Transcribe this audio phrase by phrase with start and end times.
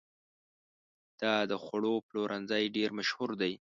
[1.21, 3.53] دا د خوړو پلورنځی ډېر مشهور دی.